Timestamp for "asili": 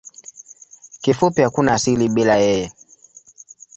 1.73-2.09